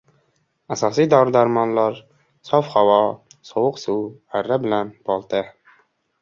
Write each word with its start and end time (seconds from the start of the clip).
Asosiy 0.75 1.09
dori-darmonlar— 1.13 1.99
sof 2.49 2.71
havo, 2.71 2.97
sovuq 3.51 3.79
suv, 3.83 4.09
arra 4.41 4.59
bilan 4.65 4.91
bolta. 5.13 5.45